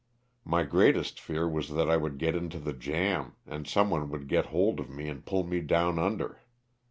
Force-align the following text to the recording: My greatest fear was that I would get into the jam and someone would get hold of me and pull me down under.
My 0.43 0.63
greatest 0.63 1.19
fear 1.19 1.47
was 1.47 1.69
that 1.75 1.87
I 1.87 1.95
would 1.95 2.17
get 2.17 2.33
into 2.33 2.57
the 2.57 2.73
jam 2.73 3.35
and 3.45 3.67
someone 3.67 4.09
would 4.09 4.27
get 4.27 4.47
hold 4.47 4.79
of 4.79 4.89
me 4.89 5.07
and 5.07 5.23
pull 5.23 5.43
me 5.43 5.61
down 5.61 5.99
under. 5.99 6.41